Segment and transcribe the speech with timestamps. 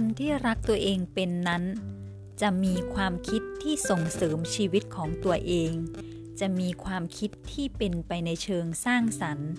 [0.00, 1.64] นที่รักตัวเองเป็นนั้น
[2.40, 5.72] จะมีความคิดที่ส่งเสริมชีวิตของตัวเอง
[6.40, 9.50] จะมีความคิดที่เป็นไปในเชิงสร้างสรรค์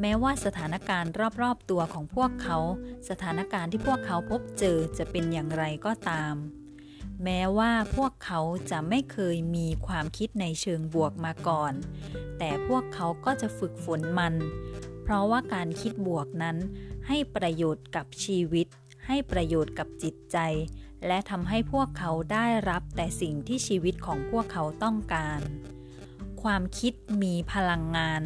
[0.00, 2.58] แม้ว่าสถานการณ์รอบๆตัวของพวกเขา
[3.08, 6.34] สถานการณ์ที่พวกเขาพบเจอจะเป็นอย่างไรก็ตาม
[7.24, 8.40] แม้ว่าพวกเขา
[8.70, 11.72] จะไม่เคยมีความคิดในเชิงบวกมาก่อน
[12.38, 14.34] แต่พวกเขาก็จะฝึกฝนมัน
[15.02, 16.56] เพราะว่าการคิดบวกนั้น
[17.06, 18.66] ให้ประโยชน์กับชีวิต
[19.06, 20.38] ให้ประโยชน์กับจิตใจ
[21.06, 25.40] และทำให้พวกเขาได้รับแต่สิ่งที่ชีวิตของพวกเขาต้องการ
[26.42, 28.22] ความคิดมีพลังงาน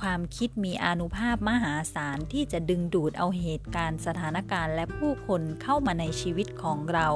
[0.00, 7.08] ความคิดมีอนุภาพมหาศาลที่จะดึงดูดเอาเหตุการณ์สถานการณ์และผู้คนเข้ามาในชีวิตของเรา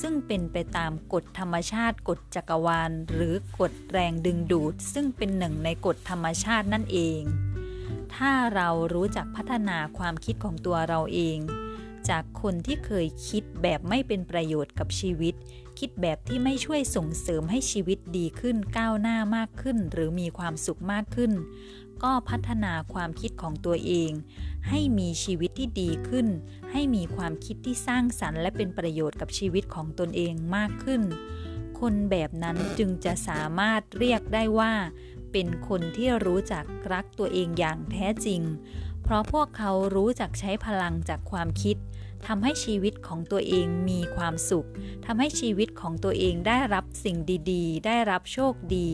[0.00, 7.20] ซึ่งเป็นไปตามกฎธรรมชาติกฎจักรวาล หรือกฎแรงดึงดูด ซึ่งเป็นหนึ่งในกฎธรรมชาตินั่นเอง
[8.14, 11.38] ถ้าเรารู้จักพัฒนาความคิดของตัวเราเอง
[12.10, 15.34] จากคนที่เคยคิดแบบไม่เป็นประโยชน์กับชีวิต
[15.78, 21.32] คิดแบบที่ไม่ช่วยส่งเสริมให้ชีวิตดีขึ้นก้าวหน้ามากขึ้น หรือมีความสุขมากขึ้น
[22.02, 24.10] ก็พัฒนาความคิดของตัวเอง
[24.68, 26.26] ให้มีชีวิตที่ดีขึ้น
[26.72, 31.02] ให้มีความคิดที่สร้างสรรค์ และเป็นประโยชน์กับชีวิตของตนเองมากขึ้น
[31.80, 34.72] คนแบบนั้นจึงจะสามารถเรียกได้ว่า
[35.32, 38.40] เป็นคนที่รู้จักรักตัวเองอย่างแท้จริง
[39.08, 41.76] เพราะพวกเขารู้จักใช้พลังจากความคิด
[42.26, 44.68] ทำให้ชีวิตของตัวเองมีความสุข
[45.06, 47.16] ทำให้ชีวิตของตัวเองได้รับสิ่ง
[47.52, 48.88] ดีๆ ได้รับโชคดี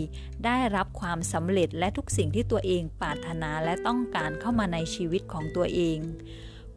[0.47, 5.99] ได้รับความสำเร็จและทุกสิ่งที่ตัวเองปรารถนาและต้องการเข้ามาในชีวิตของตัวเอง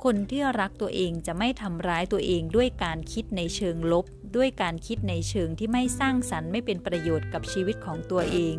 [0.03, 8.55] คนที่รักตัวเองจะไม่ทำร้ายตัวเองด้วยการคิดในเชิงลบ ด้วยการคิดในเชิงที่ไม่สร้างสรรค์ไม่เป็นประโยชน์กับชีวิตของตัวเอง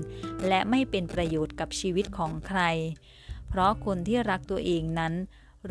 [0.49, 2.63] และไม่เป็นประโยชน์กับชีวิตของใคร
[3.49, 5.15] เพราะคนที่รักตัวเองนั้น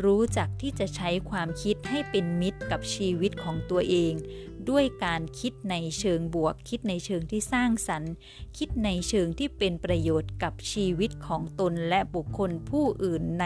[0.04, 4.12] รู้จักที่จะใช้ความคิดให้เป็นมิตรกับชีวิตของตัวเอง
[4.68, 8.12] ด้วยการคิดในเชิงบวก คิดในเชิงที่สร้างสรรค์
[8.58, 13.44] คิดในเชิงที่เป็นประโยชน์กับชีวิตของตนและบุคคลผู้อื่นใน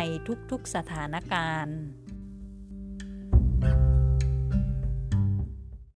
[0.50, 1.78] ทุกๆสถานการณ์